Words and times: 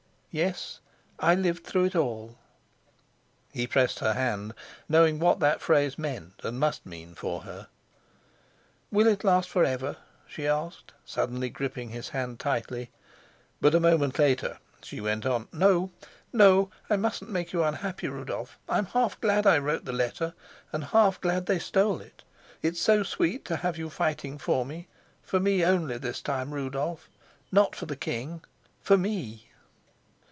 "Yes, 0.33 0.79
I 1.19 1.35
lived 1.35 1.65
through 1.65 1.83
it 1.87 1.95
all." 1.97 2.37
He 3.51 3.67
pressed 3.67 3.99
her 3.99 4.13
hand, 4.13 4.53
knowing 4.87 5.19
what 5.19 5.41
that 5.41 5.59
phrase 5.59 5.97
meant 5.99 6.39
and 6.45 6.57
must 6.57 6.85
mean 6.85 7.15
for 7.15 7.41
her. 7.41 7.67
"Will 8.93 9.07
it 9.07 9.25
last 9.25 9.49
forever?" 9.49 9.97
she 10.25 10.47
asked, 10.47 10.93
suddenly 11.03 11.49
gripping 11.49 11.89
his 11.89 12.07
hand 12.15 12.39
tightly. 12.39 12.91
But 13.59 13.75
a 13.75 13.81
moment 13.81 14.17
later 14.19 14.59
she 14.81 15.01
went 15.01 15.25
on: 15.25 15.49
"No, 15.51 15.91
no, 16.31 16.71
I 16.89 16.95
mustn't 16.95 17.29
make 17.29 17.51
you 17.51 17.61
unhappy, 17.65 18.07
Rudolf. 18.07 18.57
I'm 18.69 18.85
half 18.85 19.19
glad 19.19 19.45
I 19.45 19.57
wrote 19.57 19.83
the 19.83 19.91
letter, 19.91 20.33
and 20.71 20.85
half 20.85 21.19
glad 21.19 21.45
they 21.45 21.59
stole 21.59 21.99
it. 21.99 22.23
It's 22.61 22.79
so 22.79 23.03
sweet 23.03 23.43
to 23.43 23.57
have 23.57 23.77
you 23.77 23.89
fighting 23.89 24.37
for 24.37 24.65
me, 24.65 24.87
for 25.21 25.41
me 25.41 25.65
only 25.65 25.97
this 25.97 26.21
time, 26.21 26.53
Rudolf 26.53 27.09
not 27.51 27.75
for 27.75 27.85
the 27.85 27.97
king, 27.97 28.41
for 28.81 28.97
me!" 28.97 29.49